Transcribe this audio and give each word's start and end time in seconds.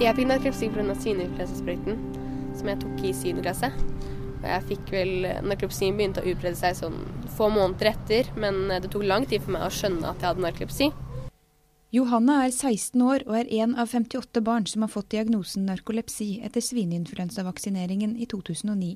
Jeg 0.00 0.16
fikk 0.16 0.30
narkolepsi 0.30 0.68
pga. 0.72 0.94
svineinfluensasprøyten 0.96 1.98
som 2.56 2.68
jeg 2.70 2.78
tok 2.80 3.02
i 3.04 3.10
7. 3.12 3.42
klasse. 3.44 3.68
Og 4.40 4.46
jeg 4.48 4.64
fikk 4.70 4.92
vel 4.94 5.26
Narkolepsien 5.44 5.98
begynte 5.98 6.22
å 6.22 6.30
utbrede 6.30 6.56
seg 6.56 6.78
sånn 6.78 6.96
få 7.36 7.50
måneder 7.52 7.90
etter, 7.90 8.30
men 8.40 8.62
det 8.80 8.88
tok 8.94 9.04
lang 9.04 9.26
tid 9.28 9.44
for 9.44 9.52
meg 9.58 9.66
å 9.66 9.74
skjønne 9.76 10.08
at 10.08 10.24
jeg 10.24 10.30
hadde 10.30 10.44
narkolepsi. 10.46 10.88
Johanna 11.92 12.38
er 12.46 12.54
16 12.54 13.04
år 13.04 13.26
og 13.26 13.36
er 13.42 13.52
en 13.60 13.76
av 13.76 13.92
58 13.92 14.40
barn 14.46 14.64
som 14.72 14.86
har 14.86 14.92
fått 14.94 15.10
diagnosen 15.12 15.68
narkolepsi 15.68 16.30
etter 16.48 16.64
svineinfluensavaksineringen 16.64 18.16
i 18.16 18.30
2009. 18.30 18.94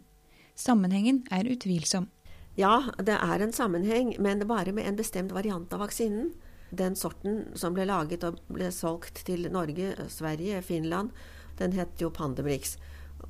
Sammenhengen 0.57 1.21
er 1.29 1.53
utvilsom. 1.53 2.09
Ja, 2.57 2.79
det 2.97 3.21
er 3.21 3.45
en 3.45 3.53
sammenheng, 3.53 4.17
men 4.23 4.41
bare 4.49 4.73
med 4.73 4.89
en 4.89 4.97
bestemt 4.97 5.37
variant 5.37 5.69
av 5.75 5.85
vaksinen 5.85 6.33
den 6.79 6.97
sorten 6.97 7.45
som 7.59 7.75
ble 7.77 7.87
laget 7.89 8.25
og 8.27 8.41
ble 8.53 8.71
solgt 8.75 9.25
til 9.27 9.49
Norge, 9.53 9.95
Sverige, 10.09 10.63
Finland, 10.63 11.11
den 11.59 11.73
het 11.73 12.01
jo 12.01 12.11
Pandebrix. 12.11 12.77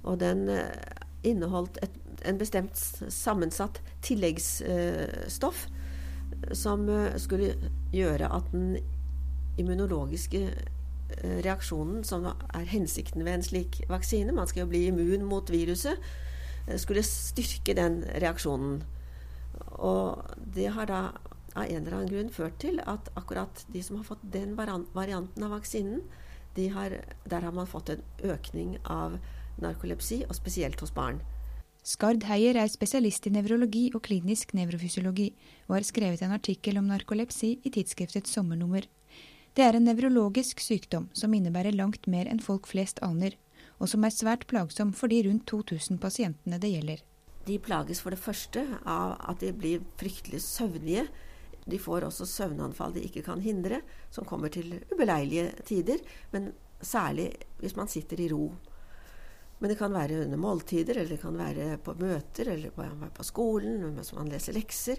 Og 0.03 0.21
den 0.21 0.49
eh, 0.49 0.69
inneholdt 1.25 1.79
et, 1.83 1.97
en 2.25 2.39
bestemt 2.41 2.77
sammensatt 3.13 3.81
tilleggsstoff 4.05 5.67
eh, 5.67 6.55
som 6.57 6.89
eh, 6.89 7.17
skulle 7.21 7.55
gjøre 7.95 8.31
at 8.33 8.49
den 8.53 8.79
immunologiske 9.61 10.49
reaksjonen, 11.45 12.01
som 12.03 12.25
er 12.27 12.65
hensikten 12.67 13.23
ved 13.23 13.37
en 13.37 13.45
slik 13.45 13.77
vaksine, 13.87 14.33
man 14.35 14.49
skal 14.51 14.65
jo 14.65 14.71
bli 14.73 14.81
immun 14.89 15.23
mot 15.29 15.51
viruset, 15.53 16.01
skulle 16.81 17.05
styrke 17.07 17.77
den 17.77 18.01
reaksjonen. 18.25 18.81
Og 19.79 20.25
det 20.57 20.73
har 20.75 20.89
da 20.91 21.01
av 21.55 21.65
en 21.65 21.81
eller 21.81 21.97
annen 21.97 22.11
grunn 22.11 22.33
ført 22.35 22.59
til 22.63 22.81
at 22.83 23.11
akkurat 23.19 23.65
de 23.73 23.83
som 23.83 23.99
har 24.01 24.07
fått 24.09 24.25
den 24.35 24.55
varianten 24.59 25.47
av 25.47 25.55
vaksinen, 25.55 26.03
de 26.55 26.69
har, 26.71 27.01
der 27.27 27.47
har 27.47 27.55
man 27.55 27.67
fått 27.71 27.91
en 27.95 28.03
økning 28.23 28.77
av 28.85 29.19
narkolepsi, 29.63 30.25
og 30.29 30.35
spesielt 30.37 30.81
hos 30.83 30.95
barn. 30.95 31.21
Skard 31.85 32.25
Heier 32.25 32.57
er 32.57 32.71
spesialist 32.73 33.27
i 33.29 33.33
nevrologi 33.35 33.91
og 33.95 34.07
klinisk 34.07 34.55
nevrofysiologi, 34.57 35.29
og 35.69 35.77
har 35.77 35.87
skrevet 35.87 36.23
en 36.25 36.33
artikkel 36.33 36.79
om 36.81 36.87
narkolepsi 36.89 37.59
i 37.63 37.73
tidsskriftets 37.75 38.33
sommernummer. 38.35 38.87
Det 39.55 39.63
er 39.63 39.77
en 39.77 39.85
nevrologisk 39.87 40.63
sykdom 40.65 41.11
som 41.15 41.35
innebærer 41.37 41.77
langt 41.77 42.09
mer 42.11 42.31
enn 42.31 42.41
folk 42.43 42.67
flest 42.71 43.03
aner, 43.05 43.37
og 43.79 43.91
som 43.91 44.07
er 44.07 44.15
svært 44.15 44.47
plagsom 44.51 44.95
for 44.97 45.13
de 45.13 45.21
rundt 45.29 45.45
2000 45.51 46.01
pasientene 46.03 46.59
det 46.63 46.73
gjelder. 46.73 47.05
De 47.45 47.61
plages 47.61 48.01
for 48.01 48.15
det 48.15 48.23
første 48.23 48.65
av 48.89 49.19
at 49.21 49.45
de 49.45 49.53
blir 49.53 49.85
fryktelig 50.01 50.41
søvnige 50.41 51.05
de 51.71 51.81
får 51.81 52.09
også 52.09 52.27
søvnanfall 52.29 52.95
de 52.95 53.07
ikke 53.07 53.25
kan 53.25 53.41
hindre, 53.41 53.81
som 54.13 54.27
kommer 54.29 54.53
til 54.53 54.77
ubeleilige 54.93 55.51
tider, 55.65 56.03
men 56.33 56.53
særlig 56.85 57.31
hvis 57.63 57.77
man 57.77 57.89
sitter 57.89 58.21
i 58.21 58.29
ro. 58.33 58.51
Men 59.59 59.71
det 59.71 59.79
kan 59.79 59.95
være 59.95 60.25
under 60.25 60.37
måltider, 60.37 60.99
eller 60.99 61.15
det 61.15 61.23
kan 61.23 61.39
være 61.39 61.79
på 61.81 61.95
møter, 61.97 62.51
eller 62.53 62.73
på, 62.75 63.25
skolen 63.25 63.79
mens 63.95 64.13
man 64.13 64.29
leser 64.29 64.53
lekser. 64.53 64.99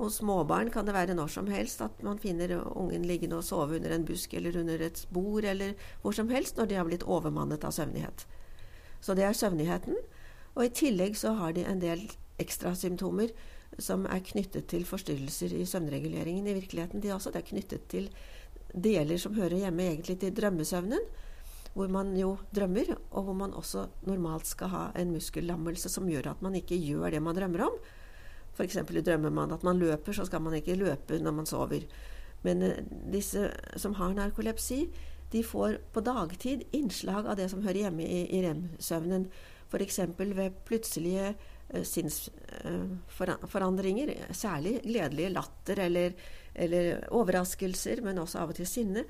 Og 0.00 0.12
småbarn 0.12 0.70
kan 0.72 0.86
det 0.86 0.94
være 0.94 1.16
når 1.16 1.32
som 1.34 1.50
helst 1.52 1.82
at 1.84 2.02
man 2.04 2.20
finner 2.22 2.54
ungen 2.64 3.04
liggende 3.04 3.36
og 3.40 3.44
sove 3.44 3.76
under 3.76 3.92
en 3.92 4.06
busk 4.08 4.34
eller 4.34 4.56
under 4.60 4.80
et 4.86 5.02
bord 5.12 5.44
eller 5.44 5.74
hvor 6.02 6.16
som 6.16 6.28
helst 6.32 6.56
når 6.56 6.70
de 6.70 6.78
har 6.78 6.88
blitt 6.88 7.04
overmannet 7.04 7.64
av 7.64 7.74
søvnighet. 7.76 8.26
Så 9.00 9.14
det 9.14 9.24
er 9.24 9.36
søvnigheten. 9.36 9.96
Og 10.54 10.64
i 10.64 10.72
tillegg 10.72 11.16
så 11.16 11.34
har 11.36 11.52
de 11.52 11.66
en 11.68 11.80
del 11.80 12.06
ekstrasymptomer 12.40 13.32
som 13.78 14.06
er 14.08 14.24
knyttet 14.24 14.68
til 14.70 14.86
forstyrrelser 14.88 15.52
i 15.56 15.66
søvnreguleringen 15.68 16.46
i 16.48 16.56
virkeligheten. 16.56 17.02
De 17.02 17.12
også, 17.14 17.32
det 17.32 17.42
er 17.42 17.50
knyttet 17.50 17.86
til 17.92 18.08
deler 18.72 19.20
som 19.20 19.36
hører 19.36 19.66
hjemme 19.66 19.84
egentlig 19.84 20.18
til 20.20 20.34
drømmesøvnen, 20.36 21.08
hvor 21.76 21.90
man 21.92 22.14
jo 22.16 22.36
drømmer, 22.56 22.94
og 23.10 23.26
hvor 23.26 23.36
man 23.36 23.54
også 23.54 23.86
normalt 24.08 24.48
skal 24.48 24.72
ha 24.72 24.84
en 24.96 25.12
muskellammelse 25.12 25.92
som 25.92 26.08
gjør 26.08 26.32
at 26.32 26.44
man 26.44 26.56
ikke 26.56 26.78
gjør 26.80 27.12
det 27.12 27.22
man 27.22 27.36
drømmer 27.36 27.66
om. 27.66 27.76
F.eks. 28.56 28.78
drømmer 29.04 29.30
man 29.30 29.52
at 29.52 29.64
man 29.64 29.78
løper, 29.78 30.16
så 30.16 30.24
skal 30.24 30.40
man 30.40 30.56
ikke 30.56 30.78
løpe 30.80 31.18
når 31.20 31.36
man 31.36 31.46
sover. 31.46 31.84
Men 32.42 32.62
uh, 32.62 32.72
disse 33.12 33.50
som 33.76 33.94
har 34.00 34.16
narkolepsi, 34.16 34.86
de 35.32 35.42
får 35.44 35.76
på 35.92 36.00
dagtid 36.00 36.64
innslag 36.72 37.26
av 37.26 37.36
det 37.36 37.50
som 37.52 37.60
hører 37.64 37.86
hjemme 37.86 38.06
i, 38.06 38.22
i 38.38 38.40
rem-søvnen. 38.46 39.28
F.eks. 39.68 40.00
ved 40.16 40.64
plutselige 40.64 41.34
Eh, 41.34 41.55
sinnsforandringer, 41.74 44.08
særlig 44.34 44.80
gledelige 44.84 45.34
latter 45.34 45.78
eller, 45.86 46.10
eller, 46.54 47.08
overraskelser, 47.14 47.96
men 48.06 48.18
også 48.22 48.36
av 48.42 48.48
og 48.52 48.56
til 48.60 48.68
sinne, 48.70 49.02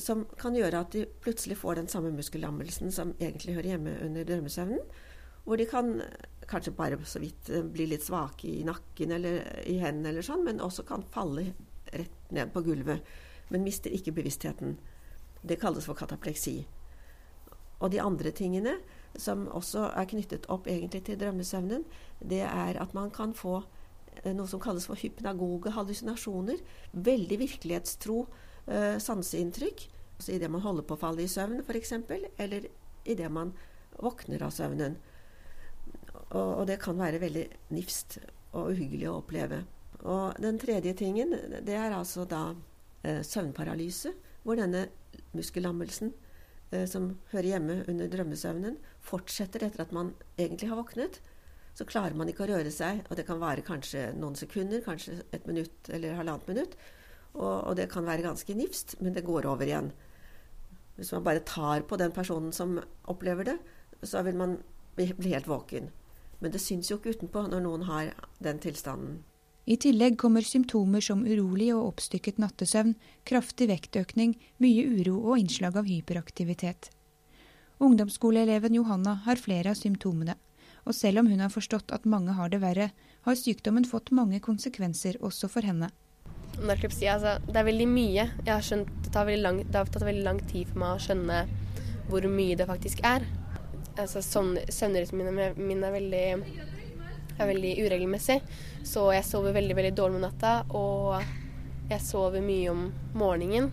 som 0.00 0.24
kan 0.40 0.54
gjøre 0.56 0.80
at 0.80 0.94
de 0.96 1.02
plutselig 1.22 1.56
får 1.60 1.74
den 1.78 1.90
samme 1.92 2.10
muskellammelsen 2.16 2.88
som 2.94 3.08
egentlig 3.20 3.56
hører 3.58 3.70
hjemme 3.74 3.92
under 4.06 4.22
drømmesøvnen. 4.28 4.82
Hvor 5.44 5.56
de 5.58 5.66
kan 5.66 6.02
kanskje 6.48 6.74
bare 6.76 6.98
så 7.04 7.20
vidt 7.22 7.50
eh, 7.50 7.64
bli 7.64 7.86
litt 7.90 8.04
svake 8.04 8.48
i 8.48 8.62
nakken 8.66 9.12
eller 9.16 9.42
i 9.68 9.78
hendene, 9.82 10.12
eller 10.12 10.26
sånn, 10.26 10.44
men 10.46 10.62
også 10.62 10.84
kan 10.88 11.04
falle 11.12 11.50
rett 11.92 12.32
ned 12.32 12.52
på 12.54 12.62
gulvet. 12.66 12.98
Men 13.52 13.66
mister 13.66 13.92
ikke 13.92 14.14
bevisstheten. 14.16 14.78
Det 15.42 15.60
kalles 15.60 15.86
for 15.88 15.98
katapleksi. 15.98 16.60
Og 17.82 17.90
de 17.92 18.00
andre 18.00 18.30
tingene 18.30 18.76
som 19.18 19.44
også 19.52 19.88
er 19.90 20.08
knyttet 20.08 20.48
opp 20.52 20.68
egentlig 20.70 21.02
til 21.06 21.18
drømmesøvnen, 21.20 21.84
det 22.20 22.42
er 22.46 22.78
at 22.80 22.94
man 22.96 23.10
kan 23.14 23.34
få 23.36 23.58
eh, 24.22 24.32
noe 24.32 24.48
som 24.48 24.62
kalles 24.62 24.86
for 24.88 25.00
hypnagoge 25.00 25.74
hallusinasjoner. 25.74 26.62
Veldig 26.92 27.38
virkelighetstro 27.42 28.22
eh, 28.66 28.96
sanseinntrykk. 29.02 29.84
Altså 30.16 30.36
idet 30.36 30.50
man 30.52 30.64
holder 30.64 30.86
på 30.86 30.96
å 30.96 31.02
falle 31.02 31.24
i 31.24 31.30
søvn, 31.30 31.60
f.eks., 31.66 31.94
eller 32.38 32.68
idet 33.04 33.30
man 33.32 33.52
våkner 34.00 34.46
av 34.46 34.54
søvnen. 34.54 34.96
Og, 36.32 36.62
og, 36.62 36.66
det 36.70 36.80
kan 36.80 36.96
være 36.96 37.20
veldig 37.20 37.44
nifst 37.76 38.18
og 38.56 38.72
uhyggelig 38.72 39.08
å 39.10 39.18
oppleve. 39.20 39.62
Og 40.08 40.38
den 40.42 40.58
tredje 40.58 40.94
tingen, 40.98 41.34
det 41.62 41.76
er 41.76 41.92
altså 41.94 42.24
da 42.28 42.52
eh, 43.04 43.20
søvnparalyse, 43.26 44.14
hvor 44.42 44.58
denne 44.58 44.86
muskellammelsen 45.36 46.12
som 46.88 47.10
hører 47.32 47.50
hjemme 47.54 47.78
under 47.90 48.08
drømmesøvnen, 48.12 48.78
fortsetter 49.04 49.66
etter 49.66 49.84
at 49.84 49.92
man 49.92 50.14
egentlig 50.38 50.70
har 50.70 50.80
våknet, 50.80 51.20
så 51.74 51.86
klarer 51.88 52.16
man 52.16 52.28
ikke 52.28 52.44
å 52.44 52.50
røre 52.52 52.72
seg. 52.72 53.02
Og 53.08 53.16
det 53.18 53.26
kan 53.28 53.40
vare 53.40 53.64
kanskje 53.64 54.10
noen 54.16 54.36
sekunder, 54.38 54.82
kanskje 54.84 55.22
et 55.32 55.46
minutt 55.48 55.88
eller 55.92 56.18
halvannet 56.18 56.48
minutt. 56.50 56.76
Og, 57.32 57.54
og 57.70 57.76
det 57.78 57.88
kan 57.92 58.06
være 58.06 58.26
ganske 58.26 58.56
nifst, 58.56 58.98
men 59.00 59.16
det 59.16 59.24
går 59.24 59.48
over 59.48 59.68
igjen. 59.68 59.92
Hvis 60.98 61.12
man 61.16 61.24
bare 61.24 61.44
tar 61.48 61.86
på 61.88 61.96
den 61.96 62.12
personen 62.12 62.52
som 62.52 62.76
opplever 63.08 63.48
det, 63.48 63.58
så 64.04 64.22
vil 64.26 64.36
man 64.36 64.58
bli 64.96 65.08
helt 65.32 65.48
våken. 65.48 65.88
Men 66.42 66.52
det 66.52 66.60
syns 66.60 66.90
jo 66.90 66.98
ikke 66.98 67.16
utenpå 67.16 67.46
når 67.48 67.64
noen 67.64 67.86
har 67.88 68.12
den 68.42 68.60
tilstanden. 68.60 69.22
I 69.64 69.76
tillegg 69.76 70.16
kommer 70.18 70.42
symptomer 70.42 71.00
som 71.00 71.22
urolig 71.22 71.68
og 71.74 71.92
oppstykket 71.92 72.40
nattesøvn, 72.42 72.96
kraftig 73.28 73.68
vektøkning, 73.70 74.34
mye 74.58 74.86
uro 74.90 75.20
og 75.20 75.38
innslag 75.38 75.78
av 75.78 75.86
hyperaktivitet. 75.86 76.90
Ungdomsskoleeleven 77.82 78.74
Johanna 78.74 79.14
har 79.26 79.38
flere 79.38 79.70
av 79.70 79.78
symptomene, 79.78 80.34
og 80.82 80.96
selv 80.98 81.22
om 81.22 81.30
hun 81.30 81.42
har 81.44 81.52
forstått 81.54 81.94
at 81.94 82.08
mange 82.10 82.34
har 82.34 82.50
det 82.50 82.58
verre, 82.62 82.90
har 83.22 83.38
sykdommen 83.38 83.86
fått 83.86 84.10
mange 84.10 84.42
konsekvenser 84.42 85.20
også 85.22 85.50
for 85.50 85.66
henne. 85.66 85.92
Narkolepsi, 86.58 87.06
altså, 87.08 87.38
det 87.46 87.58
er 87.62 87.68
veldig 87.70 87.88
mye. 87.88 88.26
Skjønt, 88.42 88.90
det, 89.06 89.38
lang, 89.38 89.62
det, 89.62 89.76
har 89.78 89.86
tatt 89.94 90.04
veldig 90.06 90.26
lang 90.26 90.42
tid 90.50 90.68
for 90.72 90.82
meg 90.82 90.96
å 90.96 91.02
skjønne 91.06 91.38
hvor 92.10 92.26
mye 92.34 92.58
det 92.58 92.66
faktisk 92.66 93.06
er. 93.06 93.24
Altså, 93.94 94.22
Søvnrytmene 94.26 95.52
min 95.56 95.86
er 95.86 95.94
veldig 95.94 96.26
er 97.42 97.50
veldig 97.52 97.72
uregelmessig. 97.84 98.38
Så 98.86 99.06
jeg 99.14 99.26
sover 99.28 99.56
veldig 99.56 99.78
veldig 99.78 99.94
dårlig 99.98 100.20
om 100.20 100.26
natta, 100.26 100.54
og 100.74 101.22
jeg 101.90 102.04
sover 102.04 102.44
mye 102.44 102.72
om 102.72 102.86
morgenen. 103.18 103.70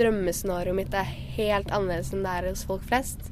Drømmescenarioet 0.00 0.78
mitt 0.78 0.94
er 0.96 1.16
helt 1.36 1.70
annerledes 1.74 2.12
enn 2.14 2.24
det 2.24 2.36
er 2.36 2.48
hos 2.50 2.64
folk 2.68 2.86
flest. 2.88 3.26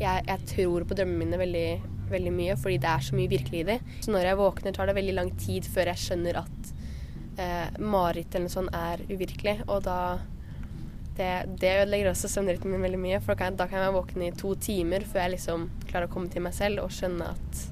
Jeg, 0.00 0.24
jeg 0.28 0.48
tror 0.54 0.86
på 0.86 0.96
drømmene 0.98 1.24
mine 1.24 1.40
veldig, 1.40 1.66
veldig, 2.12 2.34
mye, 2.36 2.58
fordi 2.60 2.78
det 2.82 2.90
er 2.92 3.06
så 3.06 3.16
mye 3.18 3.32
virkelig 3.32 3.62
i 3.62 3.68
det. 3.72 3.78
Så 4.04 4.14
når 4.14 4.30
jeg 4.30 4.40
våkner, 4.40 4.76
tar 4.76 4.90
det 4.90 4.98
veldig 4.98 5.16
lang 5.18 5.32
tid 5.40 5.68
før 5.68 5.92
jeg 5.92 6.04
skjønner 6.04 6.42
at 6.42 6.72
eh, 7.38 7.80
marerittet 7.80 8.38
eller 8.38 8.48
noe 8.48 8.56
sånt 8.56 8.76
er 8.76 9.04
uvirkelig. 9.10 9.58
Og 9.68 9.82
da 9.86 9.98
det, 11.16 11.32
det 11.60 11.74
ødelegger 11.82 12.12
også 12.12 12.30
søvnrytmen 12.32 12.72
min 12.76 12.86
veldig 12.86 13.02
mye, 13.02 13.20
for 13.20 13.34
da 13.34 13.42
kan, 13.42 13.58
da 13.58 13.68
kan 13.68 13.84
jeg 13.84 13.96
våkne 13.96 14.28
i 14.28 14.36
to 14.38 14.54
timer 14.56 15.04
før 15.04 15.26
jeg 15.26 15.36
liksom 15.36 15.68
klarer 15.88 16.08
å 16.08 16.12
komme 16.12 16.32
til 16.32 16.44
meg 16.44 16.56
selv 16.56 16.86
og 16.86 16.94
skjønne 16.94 17.32
at 17.34 17.66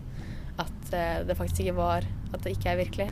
at 0.63 0.95
eh, 0.97 1.21
det 1.27 1.37
faktisk 1.39 1.65
ikke 1.65 1.81
var 1.81 2.07
At 2.31 2.45
det 2.45 2.55
ikke 2.55 2.71
er 2.71 2.81
virkelig. 2.85 3.09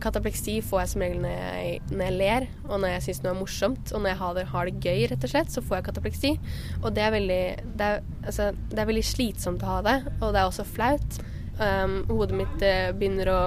Katapleksi 0.00 0.54
får 0.64 0.80
jeg 0.80 0.90
som 0.92 1.02
regel 1.04 1.18
når 1.20 1.32
jeg, 1.34 1.80
når 1.90 2.06
jeg 2.06 2.14
ler, 2.16 2.46
og 2.64 2.78
når 2.80 2.94
jeg 2.94 3.02
syns 3.06 3.20
noe 3.22 3.32
er 3.34 3.40
morsomt. 3.42 3.92
Og 3.92 4.00
når 4.00 4.12
jeg 4.12 4.20
har 4.22 4.38
det, 4.38 4.44
har 4.52 4.68
det, 4.68 4.78
gøy, 4.80 5.02
rett 5.10 5.26
og 5.26 5.32
slett, 5.34 5.52
så 5.52 5.62
får 5.62 5.76
jeg 5.76 5.86
katapleksi. 5.88 6.30
Og 6.80 6.94
det 6.96 7.04
er 7.04 7.12
veldig, 7.12 7.42
det 7.76 7.88
er, 7.88 8.06
altså, 8.24 8.48
det 8.70 8.80
er 8.80 8.88
veldig 8.88 9.04
slitsomt 9.04 9.66
å 9.66 9.74
ha 9.74 9.82
det, 9.84 9.98
og 10.14 10.32
det 10.32 10.40
er 10.40 10.48
også 10.48 10.66
flaut. 10.68 11.18
Um, 11.60 11.98
hodet 12.08 12.38
mitt 12.38 12.64
uh, 12.64 12.94
begynner 12.96 13.28
å 13.28 13.40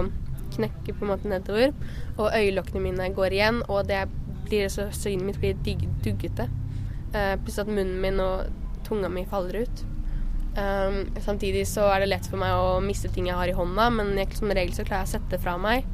knekke 0.54 0.94
på 0.94 1.08
en 1.08 1.12
måte 1.12 1.32
nedover, 1.32 1.74
og 2.16 2.30
øyelokkene 2.30 2.84
mine 2.84 3.10
går 3.18 3.34
igjen, 3.36 3.64
og 3.66 3.90
det 3.90 4.06
blir 4.46 4.70
så, 4.72 4.88
synet 4.94 5.26
mitt 5.26 5.42
blir 5.42 5.58
digg, 5.66 5.88
duggete. 6.06 6.46
Uh, 7.16 7.34
pluss 7.42 7.58
at 7.60 7.72
munnen 7.72 7.98
min 8.04 8.22
og 8.22 8.46
tunga 8.86 9.10
mi 9.10 9.26
faller 9.28 9.66
ut. 9.66 9.86
Um, 10.56 11.10
samtidig 11.20 11.66
så 11.68 11.90
er 11.92 12.04
det 12.04 12.12
lett 12.14 12.28
for 12.32 12.40
meg 12.40 12.56
å 12.56 12.78
miste 12.84 13.10
ting 13.12 13.28
jeg 13.28 13.36
har 13.36 13.50
i 13.52 13.56
hånda, 13.56 13.90
men 13.92 14.14
jeg, 14.16 14.32
som 14.38 14.52
regel 14.56 14.72
så 14.76 14.86
klarer 14.88 15.04
jeg 15.04 15.10
å 15.10 15.14
sette 15.18 15.34
det 15.36 15.42
fra 15.44 15.58
meg. 15.60 15.88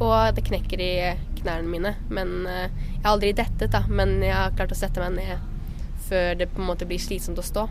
Og 0.00 0.34
det 0.34 0.46
knekker 0.48 0.80
i 0.82 0.94
knærne 1.40 1.70
mine. 1.70 1.94
Men 2.10 2.32
uh, 2.48 2.66
jeg 2.66 3.04
har 3.04 3.12
aldri 3.12 3.34
dettet, 3.36 3.70
da. 3.74 3.84
Men 3.88 4.18
jeg 4.24 4.34
har 4.34 4.56
klart 4.56 4.74
å 4.74 4.78
sette 4.78 5.02
meg 5.02 5.20
ned 5.20 5.46
før 6.10 6.34
det 6.40 6.48
på 6.50 6.58
en 6.62 6.70
måte 6.72 6.88
blir 6.90 6.98
slitsomt 6.98 7.38
å 7.38 7.46
stå. 7.46 7.68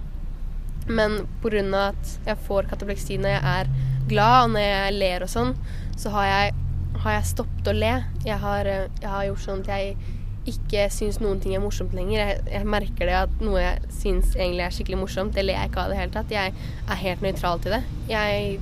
Men 0.88 1.26
pga. 1.44 1.64
at 1.90 2.14
jeg 2.26 2.46
får 2.48 2.70
katapleksi 2.70 3.18
når 3.20 3.36
jeg 3.36 3.44
er 3.44 3.74
glad, 4.10 4.44
og 4.44 4.54
når 4.56 4.66
jeg 4.66 4.96
ler 4.96 5.26
og 5.26 5.30
sånn, 5.30 5.52
så 6.00 6.14
har 6.16 6.30
jeg, 6.30 6.64
har 7.04 7.18
jeg 7.18 7.32
stoppet 7.34 7.68
å 7.68 7.76
le. 7.76 7.94
Jeg 8.26 8.40
har, 8.46 8.66
uh, 8.70 8.88
jeg 9.02 9.10
har 9.10 9.28
gjort 9.28 9.46
sånn 9.48 9.66
at 9.66 9.74
jeg 9.76 10.16
ikke 10.50 10.88
syns 10.94 11.20
noen 11.22 11.40
ting 11.42 11.56
er 11.56 11.64
morsomt 11.64 11.94
lenger. 11.96 12.20
Jeg, 12.20 12.44
jeg, 12.52 12.68
merker 12.70 13.10
det 13.10 13.16
at 13.22 13.42
noe 13.44 13.62
jeg 13.62 13.92
syns 13.94 14.36
egentlig 14.36 14.66
er 14.66 14.76
skikkelig 14.76 15.02
morsomt, 15.02 15.34
det 15.36 15.46
ler 15.46 15.58
jeg 15.58 15.72
ikke 15.72 15.84
av 15.84 15.94
det 15.94 16.00
hele 16.00 16.14
tatt. 16.16 16.34
Jeg 16.34 16.54
er 16.54 17.02
helt 17.04 17.26
nøytral 17.26 17.64
til 17.64 17.76
det. 17.78 17.82
Jeg, 18.10 18.60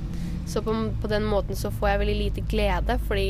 så 0.48 0.62
på, 0.64 0.74
på, 1.02 1.10
den 1.12 1.28
måten 1.28 1.58
så 1.58 1.72
får 1.74 1.92
jeg 1.92 2.02
veldig 2.04 2.18
lite 2.22 2.44
glede, 2.50 2.98
fordi 3.08 3.28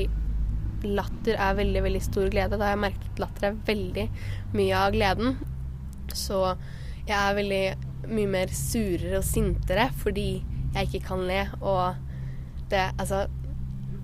latter 0.87 1.39
er 1.43 1.59
veldig, 1.59 1.85
veldig 1.89 2.03
stor 2.05 2.29
glede. 2.33 2.59
Da 2.59 2.69
har 2.69 2.77
jeg 2.77 2.85
merket 2.87 3.09
at 3.13 3.23
latter 3.25 3.49
er 3.51 3.63
veldig 3.67 4.09
mye 4.55 4.83
av 4.83 4.95
gleden. 4.95 5.39
Så 6.15 6.43
jeg 7.09 7.17
er 7.19 7.39
veldig 7.39 7.65
mye 8.09 8.31
mer 8.31 8.53
surere 8.55 9.19
og 9.19 9.27
sintere 9.27 9.89
fordi 10.01 10.29
jeg 10.75 10.89
ikke 10.89 11.07
kan 11.09 11.25
le. 11.29 11.43
Og 11.61 12.05
det 12.71 12.91
Altså 13.01 13.27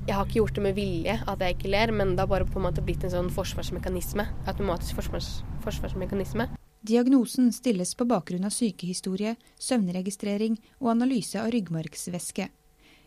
jeg 0.04 0.16
har 0.18 0.26
ikke 0.26 0.40
gjort 0.42 0.58
det 0.58 0.62
med 0.66 0.74
vilje 0.76 1.14
at 1.30 1.40
jeg 1.40 1.54
ikke 1.56 1.70
ler, 1.72 1.92
men 1.96 2.12
det 2.12 2.20
har 2.20 2.28
bare 2.28 2.44
på 2.48 2.60
en 2.60 2.66
måte 2.66 2.82
blitt 2.84 3.04
en 3.06 3.12
sånn 3.12 3.30
forsvarsmekanisme. 3.32 4.26
Automatisk 4.50 4.98
forsvars, 4.98 5.30
forsvarsmekanisme. 5.64 6.50
Diagnosen 6.84 7.48
stilles 7.56 7.94
på 7.96 8.04
bakgrunn 8.08 8.44
av 8.44 8.52
sykehistorie, 8.52 9.38
søvnregistrering 9.56 10.58
og 10.82 10.92
analyse 10.92 11.40
av 11.40 11.48
ryggmargsvæske. 11.54 12.50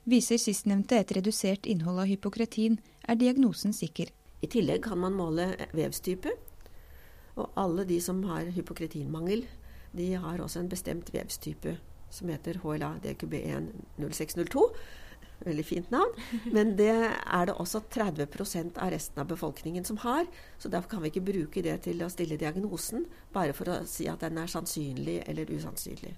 Viser 0.10 0.42
sistnevnte 0.42 0.98
et 0.98 1.14
redusert 1.14 1.70
innhold 1.70 2.02
av 2.02 2.10
hypokretin, 2.10 2.80
er 3.06 3.22
diagnosen 3.22 3.76
sikker. 3.78 4.10
I 4.42 4.50
tillegg 4.50 4.88
kan 4.88 4.98
man 5.04 5.14
måle 5.18 5.52
vevstype. 5.78 6.34
Og 7.38 7.52
alle 7.60 7.86
de 7.86 8.02
som 8.02 8.24
har 8.26 8.50
hypokretinmangel, 8.56 9.46
de 9.94 10.14
har 10.18 10.42
også 10.42 10.64
en 10.64 10.72
bestemt 10.72 11.14
vevstype 11.14 11.78
som 12.10 12.32
heter 12.32 12.58
HLA-DQB1 12.64 13.70
0602 14.02 14.72
Veldig 15.46 15.66
fint 15.66 15.92
navn. 15.94 16.14
Men 16.54 16.74
det 16.80 16.94
er 16.94 17.46
det 17.50 17.56
også 17.62 17.84
30% 17.94 18.80
av 18.82 18.90
resten 18.94 19.22
av 19.22 19.30
befolkningen 19.30 19.86
som 19.86 20.00
har. 20.02 20.26
Så 20.58 20.72
derfor 20.74 20.96
kan 20.96 21.04
vi 21.04 21.12
ikke 21.12 21.28
bruke 21.30 21.62
det 21.66 21.76
til 21.86 22.02
å 22.02 22.10
stille 22.10 22.40
diagnosen, 22.42 23.06
bare 23.34 23.54
for 23.58 23.70
å 23.70 23.78
si 23.90 24.10
at 24.10 24.26
den 24.26 24.40
er 24.42 24.50
sannsynlig 24.52 25.22
eller 25.30 25.54
usannsynlig. 25.54 26.16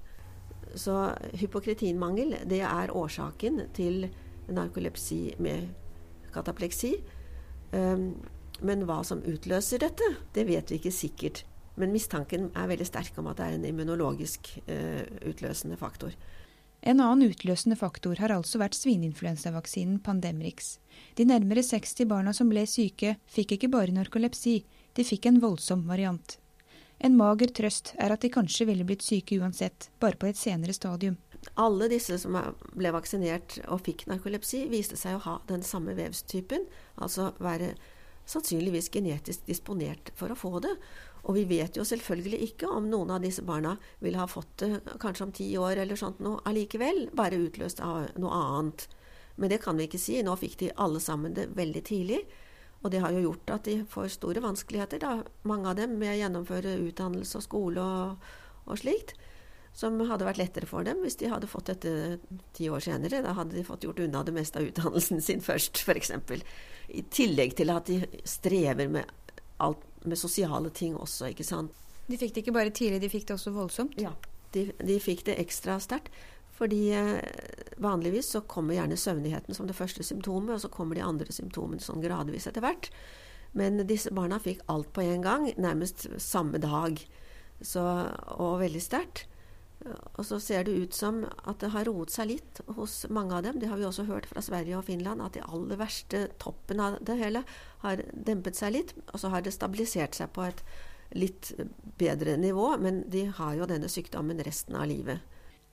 Så 0.78 0.96
hypokretinmangel 1.42 2.38
det 2.50 2.62
er 2.64 2.96
årsaken 2.96 3.64
til 3.76 4.08
narkolepsi 4.50 5.36
med 5.44 5.70
katapleksi. 6.34 6.96
Um, 7.74 8.14
men 8.66 8.84
hva 8.88 9.02
som 9.08 9.24
utløser 9.24 9.82
dette, 9.82 10.06
det 10.36 10.46
vet 10.50 10.72
vi 10.72 10.80
ikke 10.80 10.94
sikkert. 10.94 11.44
Men 11.80 11.94
mistanken 11.96 12.50
er 12.58 12.68
veldig 12.72 12.88
sterk 12.88 13.18
om 13.22 13.30
at 13.32 13.40
det 13.40 13.48
er 13.48 13.58
en 13.58 13.68
immunologisk 13.70 14.52
uh, 14.68 15.04
utløsende 15.28 15.78
faktor. 15.80 16.16
En 16.82 17.02
annen 17.04 17.28
utløsende 17.28 17.76
faktor 17.76 18.20
har 18.24 18.32
altså 18.32 18.60
vært 18.62 18.78
svineinfluensavaksinen 18.78 20.00
Pandemrix. 20.04 20.78
De 21.20 21.26
nærmere 21.28 21.64
60 21.66 22.08
barna 22.08 22.34
som 22.36 22.52
ble 22.52 22.64
syke, 22.68 23.18
fikk 23.28 23.58
ikke 23.58 23.72
bare 23.74 23.96
narkolepsi, 23.96 24.62
de 24.96 25.04
fikk 25.04 25.28
en 25.28 25.42
voldsom 25.44 25.84
variant. 25.90 26.38
En 27.00 27.16
mager 27.16 27.52
trøst 27.56 27.94
er 28.00 28.12
at 28.12 28.24
de 28.24 28.32
kanskje 28.32 28.68
ville 28.68 28.88
blitt 28.88 29.04
syke 29.04 29.38
uansett, 29.40 29.90
bare 30.00 30.20
på 30.20 30.28
et 30.32 30.40
senere 30.40 30.76
stadium. 30.76 31.18
Alle 31.60 31.88
disse 31.92 32.18
som 32.20 32.36
ble 32.76 32.92
vaksinert 32.92 33.62
og 33.68 33.84
fikk 33.86 34.06
narkolepsi, 34.12 34.66
viste 34.72 35.00
seg 35.00 35.16
å 35.16 35.24
ha 35.24 35.38
den 35.52 35.64
samme 35.64 35.96
vevstypen, 35.96 36.68
altså 37.00 37.32
være 37.40 37.74
sannsynligvis 38.30 38.92
genetisk 38.94 39.48
disponert 39.48 40.12
for 40.20 40.32
å 40.32 40.38
få 40.38 40.60
det. 40.64 40.76
Og 41.28 41.36
vi 41.36 41.44
vet 41.50 41.76
jo 41.78 41.86
selvfølgelig 41.86 42.40
ikke 42.48 42.70
om 42.72 42.88
noen 42.90 43.12
av 43.16 43.24
disse 43.24 43.44
barna 43.46 43.76
vil 44.04 44.16
ha 44.20 44.28
fått 44.30 44.64
det 44.64 44.98
kanskje 45.02 45.26
om 45.26 45.34
ti 45.36 45.50
år 45.60 45.84
eller 45.84 46.00
sånt 46.00 46.22
noe 46.24 46.40
allikevel, 46.48 47.10
bare 47.18 47.42
utløst 47.42 47.84
av 47.84 48.14
noe 48.22 48.36
annet. 48.36 48.88
Men 49.40 49.52
det 49.52 49.62
kan 49.64 49.78
vi 49.80 49.88
ikke 49.88 50.02
si. 50.02 50.20
Nå 50.24 50.36
fikk 50.40 50.58
de 50.60 50.72
alle 50.76 51.00
sammen 51.04 51.36
det 51.36 51.50
veldig 51.56 51.84
tidlig. 51.88 52.24
Og 52.84 52.92
det 52.94 53.02
har 53.04 53.12
jo 53.16 53.24
gjort 53.26 53.52
at 53.56 53.68
de 53.68 53.82
får 53.92 54.14
store 54.16 54.44
vanskeligheter, 54.44 55.02
da, 55.04 55.18
mange 55.48 55.68
av 55.68 55.80
dem, 55.80 55.98
med 56.00 56.14
å 56.14 56.20
gjennomføre 56.22 56.78
utdannelse 56.88 57.40
og 57.40 57.44
skole 57.44 57.84
og, 57.84 58.30
og 58.66 58.80
slikt. 58.80 59.16
Som 59.76 60.00
hadde 60.10 60.26
vært 60.28 60.40
lettere 60.42 60.68
for 60.68 60.84
dem 60.88 61.04
hvis 61.04 61.20
de 61.20 61.30
hadde 61.32 61.48
fått 61.48 61.70
dette 61.70 62.20
ti 62.58 62.68
år 62.72 62.84
senere. 62.84 63.22
Da 63.24 63.36
hadde 63.38 63.56
de 63.56 63.68
fått 63.68 63.86
gjort 63.86 64.02
unna 64.04 64.24
det 64.28 64.36
meste 64.36 64.60
av 64.60 64.68
utdannelsen 64.68 65.24
sin 65.24 65.44
først, 65.44 65.84
f.eks. 65.84 66.16
I 66.90 67.06
tillegg 67.14 67.56
til 67.60 67.72
at 67.72 67.92
de 67.92 68.02
strever 68.28 68.90
med 68.92 69.19
alt 69.60 69.86
med 70.06 70.20
sosiale 70.20 70.72
ting 70.74 70.96
også, 70.98 71.32
ikke 71.34 71.46
sant. 71.48 71.76
De 72.10 72.18
fikk 72.18 72.34
det 72.34 72.44
ikke 72.44 72.56
bare 72.56 72.74
tidlig, 72.74 73.02
de 73.04 73.12
fikk 73.12 73.28
det 73.30 73.36
også 73.38 73.54
voldsomt? 73.54 73.98
Ja, 74.02 74.16
de, 74.56 74.70
de 74.82 75.00
fikk 75.04 75.26
det 75.28 75.38
ekstra 75.42 75.78
sterkt. 75.84 76.12
Fordi 76.60 76.90
eh, 76.92 77.20
vanligvis 77.80 78.34
så 78.34 78.42
kommer 78.42 78.76
gjerne 78.76 78.98
søvnigheten 79.00 79.56
som 79.56 79.68
det 79.70 79.78
første 79.78 80.04
symptomet, 80.04 80.58
og 80.58 80.64
så 80.66 80.72
kommer 80.74 80.98
de 80.98 81.06
andre 81.06 81.32
symptomene 81.32 81.84
sånn 81.84 82.04
gradvis 82.04 82.50
etter 82.50 82.66
hvert. 82.66 82.90
Men 83.56 83.80
disse 83.88 84.12
barna 84.14 84.42
fikk 84.44 84.66
alt 84.70 84.92
på 84.94 85.06
en 85.06 85.24
gang, 85.24 85.48
nærmest 85.58 86.10
samme 86.22 86.60
dag. 86.62 87.00
Så, 87.62 87.84
og 88.36 88.60
veldig 88.62 88.82
sterkt. 88.84 89.26
Og 89.88 90.26
så 90.28 90.40
ser 90.44 90.66
det 90.68 90.76
ut 90.76 90.94
som 90.94 91.22
at 91.48 91.62
det 91.64 91.72
har 91.72 91.88
roet 91.88 92.12
seg 92.12 92.34
litt 92.34 92.60
hos 92.76 93.06
mange 93.08 93.38
av 93.38 93.46
dem. 93.46 93.62
Det 93.62 93.70
har 93.72 93.80
vi 93.80 93.88
også 93.88 94.04
hørt 94.10 94.28
fra 94.28 94.44
Sverige 94.44 94.76
og 94.76 94.86
Finland, 94.90 95.24
at 95.24 95.38
de 95.38 95.44
aller 95.46 95.80
verste 95.80 96.26
toppen 96.42 96.82
av 96.84 96.98
det 97.06 97.16
hele 97.22 97.46
har 97.86 98.04
dempet 98.12 98.60
seg 98.60 98.76
litt. 98.76 98.94
Og 99.14 99.22
så 99.24 99.32
har 99.32 99.46
det 99.46 99.56
stabilisert 99.56 100.20
seg 100.20 100.34
på 100.36 100.44
et 100.50 100.64
litt 101.16 101.54
bedre 101.98 102.36
nivå, 102.38 102.74
men 102.84 103.06
de 103.10 103.30
har 103.40 103.56
jo 103.56 103.70
denne 103.70 103.90
sykdommen 103.90 104.44
resten 104.46 104.76
av 104.76 104.90
livet. 104.92 105.24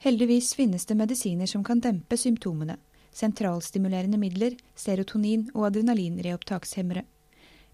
Heldigvis 0.04 0.52
finnes 0.54 0.86
det 0.86 0.96
medisiner 0.96 1.50
som 1.50 1.64
kan 1.64 1.82
dempe 1.82 2.18
symptomene. 2.20 2.78
Sentralstimulerende 3.16 4.20
midler, 4.20 4.54
serotonin 4.76 5.48
og 5.54 5.70
adrenalinreopptakshemmere. 5.70 7.02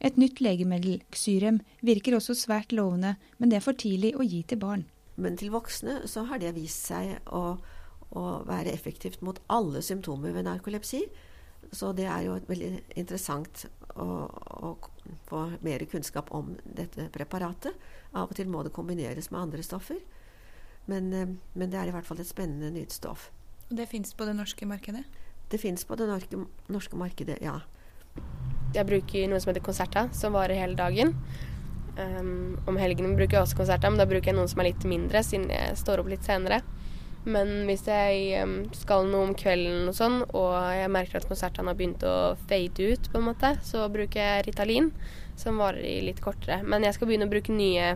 Et 0.02 0.16
nytt 0.18 0.40
legemiddel, 0.42 1.02
Xyrem, 1.14 1.60
virker 1.82 2.16
også 2.16 2.34
svært 2.38 2.72
lovende, 2.74 3.16
men 3.38 3.50
det 3.50 3.58
er 3.58 3.66
for 3.66 3.78
tidlig 3.78 4.14
å 4.16 4.26
gi 4.26 4.40
til 4.48 4.58
barn. 4.62 4.86
Men 5.22 5.38
til 5.38 5.52
voksne 5.54 6.02
så 6.10 6.26
har 6.28 6.40
det 6.42 6.54
vist 6.56 6.88
seg 6.90 7.14
å, 7.30 7.56
å 8.18 8.24
være 8.48 8.72
effektivt 8.74 9.22
mot 9.22 9.38
alle 9.52 9.82
symptomer 9.84 10.34
ved 10.34 10.48
narkolepsi. 10.48 11.04
Så 11.72 11.92
det 11.96 12.08
er 12.10 12.26
jo 12.26 12.38
veldig 12.48 12.72
interessant 13.00 13.66
å, 13.94 14.06
å, 14.26 14.72
få 15.28 15.44
mer 15.64 15.84
kunnskap 15.88 16.32
om 16.34 16.56
dette 16.64 17.06
preparatet. 17.14 17.76
Av 18.12 18.26
og 18.26 18.36
til 18.36 18.50
må 18.50 18.64
det 18.66 18.74
kombineres 18.74 19.30
med 19.30 19.44
andre 19.46 19.64
stoffer. 19.64 20.00
Men, 20.90 21.12
eh, 21.14 21.30
men 21.54 21.70
det 21.70 21.78
er 21.78 21.88
i 21.88 21.94
hvert 21.94 22.08
fall 22.08 22.20
et 22.20 22.28
spennende 22.28 22.72
nytt 22.74 22.92
stoff. 22.92 23.30
Og 23.70 23.78
det 23.78 23.86
fins 23.88 24.12
på 24.18 24.26
det 24.28 24.34
norske 24.36 24.66
markedet? 24.68 25.04
Det 25.52 25.60
fins 25.60 25.84
på 25.86 25.96
det 25.96 26.08
norske, 26.10 26.42
norske 26.72 26.98
markedet, 26.98 27.38
ja. 27.44 27.60
Jeg 28.72 28.88
bruker 28.88 29.28
noe 29.28 29.40
som 29.40 29.52
heter 29.52 29.64
Konserta, 29.64 30.06
som 30.16 30.34
varer 30.36 30.58
hele 30.58 30.76
dagen. 30.76 31.14
Um, 31.92 32.56
om 32.64 32.78
helgene 32.80 33.12
bruker 33.18 33.36
jeg 33.36 33.44
også 33.44 33.58
konserter, 33.58 33.90
men 33.92 34.00
da 34.00 34.08
bruker 34.08 34.30
jeg 34.30 34.38
noen 34.38 34.48
som 34.48 34.62
er 34.62 34.70
litt 34.70 34.84
mindre, 34.88 35.20
siden 35.26 35.50
jeg 35.52 35.76
står 35.76 36.00
opp 36.00 36.08
litt 36.12 36.24
senere. 36.24 36.62
Men 37.22 37.66
hvis 37.68 37.84
jeg 37.86 38.40
um, 38.42 38.54
skal 38.74 39.06
noe 39.06 39.28
om 39.28 39.34
kvelden 39.38 39.90
og 39.90 39.94
sånn, 39.94 40.22
og 40.34 40.54
jeg 40.74 40.90
merker 40.90 41.20
at 41.20 41.28
konsertene 41.28 41.70
har 41.70 41.78
begynt 41.78 42.02
å 42.08 42.34
fade 42.48 42.88
ut, 42.94 43.10
på 43.12 43.20
en 43.20 43.28
måte, 43.28 43.52
så 43.66 43.84
bruker 43.92 44.22
jeg 44.22 44.46
Ritalin, 44.48 44.88
som 45.38 45.60
varer 45.60 45.84
i 45.86 46.00
litt 46.08 46.22
kortere. 46.24 46.62
Men 46.64 46.86
jeg 46.86 46.96
skal 46.96 47.10
begynne 47.10 47.28
å 47.28 47.32
bruke 47.32 47.54
nye, 47.54 47.92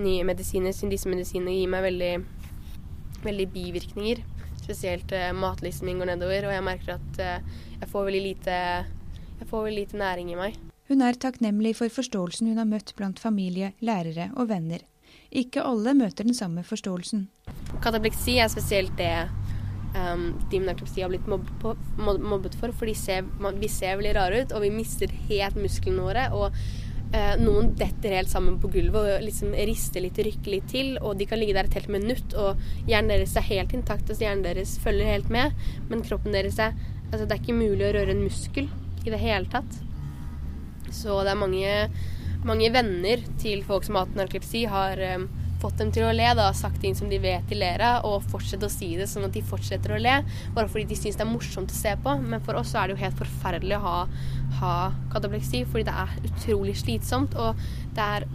nye 0.00 0.26
medisiner, 0.26 0.74
siden 0.76 0.92
disse 0.92 1.10
medisinene 1.10 1.54
gir 1.54 1.70
meg 1.72 1.86
veldig, 1.86 2.14
veldig 3.24 3.48
bivirkninger. 3.54 4.24
Spesielt 4.60 5.14
uh, 5.16 5.30
matlisten 5.38 5.88
min 5.88 6.02
går 6.02 6.12
nedover, 6.12 6.50
og 6.50 6.56
jeg 6.56 6.66
merker 6.66 6.98
at 6.98 7.22
uh, 7.22 7.62
jeg 7.78 7.92
får 7.94 8.10
veldig 8.10 8.26
lite, 8.26 8.58
jeg 9.38 9.48
får 9.48 9.70
veldig 9.70 9.86
lite 9.86 10.02
næring 10.02 10.34
i 10.34 10.42
meg. 10.42 10.60
Hun 10.90 11.04
er 11.06 11.14
takknemlig 11.22 11.76
for 11.78 11.92
forståelsen 11.94 12.48
hun 12.50 12.58
har 12.58 12.66
møtt 12.66 12.96
blant 12.98 13.20
familie, 13.22 13.68
lærere 13.78 14.32
og 14.34 14.48
venner. 14.50 14.82
Ikke 15.30 15.62
alle 15.62 15.92
møter 15.94 16.26
den 16.26 16.34
samme 16.34 16.64
forståelsen. 16.66 17.28
Katapleksi 17.84 18.40
er 18.42 18.50
spesielt 18.50 18.96
det 18.98 19.12
um, 19.94 20.24
de 20.50 20.58
med 20.58 20.72
narkolepsi 20.72 21.04
har 21.04 21.12
blitt 21.12 21.28
mobbet, 21.30 21.52
på, 21.62 21.76
mobbet 22.02 22.56
for. 22.58 22.74
For 22.74 22.90
ser, 22.98 23.22
vi 23.60 23.70
ser 23.70 24.00
veldig 24.00 24.14
rare 24.18 24.40
ut, 24.42 24.54
og 24.56 24.64
vi 24.64 24.72
mister 24.74 25.14
helt 25.28 25.60
musklene 25.62 26.08
våre. 26.08 26.24
Og 26.34 26.48
uh, 26.50 27.36
noen 27.38 27.70
detter 27.78 28.16
helt 28.18 28.32
sammen 28.32 28.58
på 28.58 28.72
gulvet 28.74 29.12
og 29.14 29.26
liksom 29.28 29.54
rister 29.70 30.02
litt, 30.02 30.18
rykker 30.18 30.56
litt 30.56 30.66
til. 30.74 30.96
Og 30.98 31.14
de 31.20 31.28
kan 31.30 31.38
ligge 31.38 31.54
der 31.54 31.70
et 31.70 31.78
helt 31.78 31.92
minutt, 32.00 32.34
og 32.34 32.58
hjernen 32.90 33.14
deres 33.14 33.36
er 33.38 33.46
helt 33.46 33.76
intakt, 33.78 34.10
og 34.10 34.18
hjernen 34.18 34.42
deres 34.48 34.74
følger 34.82 35.14
helt 35.14 35.30
med. 35.30 35.54
Men 35.86 36.02
kroppen 36.06 36.34
deres 36.34 36.58
er 36.58 36.74
Altså, 37.10 37.24
det 37.26 37.34
er 37.34 37.40
ikke 37.40 37.54
mulig 37.58 37.82
å 37.88 37.94
røre 37.96 38.12
en 38.14 38.20
muskel 38.22 38.68
i 39.02 39.10
det 39.10 39.18
hele 39.18 39.50
tatt. 39.50 39.80
Så 40.94 41.20
det 41.24 41.34
er 41.34 41.38
mange, 41.40 41.74
mange 42.46 42.72
venner 42.74 43.22
til 43.42 43.62
folk 43.66 43.86
som 43.86 43.98
har 43.98 44.08
hatt 44.08 44.18
narkolepsi, 44.18 44.64
har 44.70 45.00
um, 45.16 45.28
fått 45.60 45.78
dem 45.80 45.90
til 45.92 46.06
å 46.06 46.12
le, 46.14 46.28
da, 46.36 46.48
sagt 46.56 46.80
ting 46.82 46.96
som 46.96 47.10
de 47.10 47.20
vet 47.20 47.46
de 47.50 47.58
ler 47.58 47.82
av, 47.84 48.06
og 48.08 48.26
fortsette 48.32 48.66
å 48.66 48.72
si 48.72 48.92
det 48.98 49.08
sånn 49.10 49.26
at 49.28 49.34
de 49.36 49.42
fortsetter 49.44 49.94
å 49.94 50.00
le, 50.00 50.20
bare 50.56 50.70
fordi 50.70 50.88
de 50.90 50.98
syns 50.98 51.18
det 51.18 51.26
er 51.26 51.30
morsomt 51.30 51.72
å 51.72 51.76
se 51.76 51.94
på. 52.04 52.16
Men 52.22 52.42
for 52.46 52.58
oss 52.60 52.72
så 52.72 52.80
er 52.80 52.88
det 52.88 52.96
jo 52.96 53.04
helt 53.04 53.20
forferdelig 53.20 53.76
å 53.78 53.82
ha, 53.84 53.98
ha 54.60 54.74
katapleksi, 55.12 55.64
fordi 55.68 55.88
det 55.90 55.96
er 56.04 56.30
utrolig 56.30 56.76
slitsomt. 56.80 57.36
Og 57.40 57.60
det 57.96 58.08
er, 58.16 58.28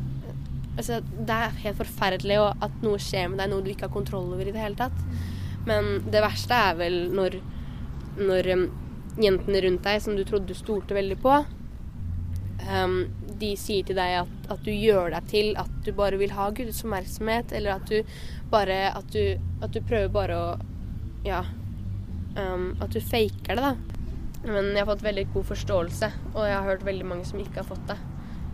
altså, 0.76 1.02
det 1.02 1.40
er 1.40 1.60
helt 1.66 1.82
forferdelig 1.82 2.40
at 2.54 2.80
noe 2.86 3.02
skjer 3.02 3.32
med 3.32 3.42
deg, 3.42 3.52
noe 3.52 3.66
du 3.66 3.74
ikke 3.74 3.90
har 3.90 3.98
kontroll 3.98 4.32
over 4.36 4.46
i 4.46 4.56
det 4.56 4.62
hele 4.62 4.80
tatt. 4.80 5.06
Men 5.66 6.06
det 6.14 6.22
verste 6.22 6.58
er 6.70 6.78
vel 6.78 7.00
når, 7.16 7.40
når 8.22 8.52
um, 8.54 8.66
jentene 9.22 9.66
rundt 9.66 9.86
deg, 9.88 10.02
som 10.04 10.18
du 10.18 10.26
trodde 10.28 10.52
du 10.52 10.58
stolte 10.58 10.98
veldig 10.98 11.18
på, 11.24 11.40
um, 12.70 12.96
de 13.40 13.52
sier 13.60 13.86
til 13.88 13.98
deg 13.98 14.20
at, 14.22 14.34
at, 14.50 14.62
du 14.66 14.72
gjør 14.72 15.12
deg 15.14 15.28
til 15.32 15.52
at 15.60 15.72
du 15.86 15.92
bare 15.96 16.20
vil 16.22 16.34
ha 16.36 16.50
Guds 16.56 16.84
oppmerksomhet, 16.86 17.54
eller 17.56 17.78
at 17.78 17.92
du 17.92 18.02
bare 18.52 18.92
At 18.94 19.12
du, 19.12 19.38
at 19.62 19.74
du 19.74 19.82
prøver 19.82 20.12
bare 20.14 20.40
å 20.40 20.48
Ja. 21.26 21.44
Um, 22.36 22.76
at 22.84 22.92
du 22.92 23.00
faker 23.00 23.56
det, 23.56 23.64
da. 23.64 23.76
Men 24.46 24.74
jeg 24.76 24.84
har 24.84 24.90
fått 24.92 25.06
veldig 25.06 25.24
god 25.34 25.48
forståelse, 25.50 26.12
og 26.34 26.42
jeg 26.46 26.56
har 26.58 26.68
hørt 26.68 26.86
veldig 26.86 27.08
mange 27.08 27.26
som 27.26 27.40
ikke 27.40 27.64
har 27.64 27.70
fått 27.70 27.88
det. 27.90 27.98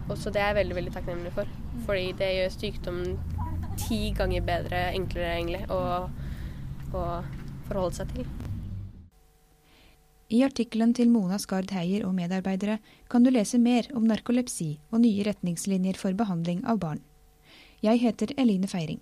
Og 0.07 0.17
så 0.17 0.31
det 0.31 0.41
er 0.41 0.51
jeg 0.51 0.59
veldig 0.61 0.77
veldig 0.77 0.93
takknemlig 0.95 1.33
for. 1.35 1.51
Fordi 1.87 2.13
det 2.19 2.29
gjør 2.35 2.53
sykdommen 2.55 3.17
ti 3.81 3.99
ganger 4.15 4.45
bedre, 4.47 4.85
enklere 4.95 5.33
egentlig, 5.35 5.65
å, 5.71 6.07
å 6.95 7.03
forholde 7.67 7.99
seg 7.99 8.15
til. 8.15 8.31
I 10.31 10.45
artikkelen 10.47 10.93
til 10.95 11.09
Mona 11.11 11.35
Skard 11.43 11.73
Heier 11.75 12.05
og 12.07 12.13
medarbeidere 12.15 12.77
kan 13.11 13.25
du 13.25 13.33
lese 13.35 13.59
mer 13.59 13.89
om 13.91 14.05
narkolepsi 14.07 14.77
og 14.87 15.03
nye 15.03 15.25
retningslinjer 15.27 15.99
for 15.99 16.15
behandling 16.15 16.63
av 16.63 16.79
barn. 16.79 17.01
Jeg 17.83 17.99
heter 17.99 18.31
Eline 18.39 18.69
Feiring. 18.71 19.01